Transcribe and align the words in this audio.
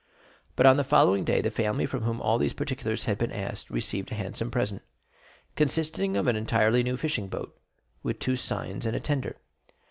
But 0.55 0.65
on 0.65 0.77
the 0.77 0.83
following 0.83 1.23
day 1.23 1.41
the 1.41 1.51
family 1.51 1.85
from 1.85 2.01
whom 2.01 2.19
all 2.23 2.39
these 2.39 2.55
particulars 2.55 3.03
had 3.03 3.19
been 3.19 3.31
asked 3.31 3.69
received 3.69 4.11
a 4.11 4.15
handsome 4.15 4.49
present, 4.49 4.81
consisting 5.55 6.17
of 6.17 6.25
an 6.25 6.35
entirely 6.35 6.81
new 6.81 6.97
fishing 6.97 7.27
boat, 7.27 7.55
with 8.01 8.17
two 8.17 8.35
seines 8.35 8.87
and 8.87 8.95
a 8.95 8.99
tender. 8.99 9.35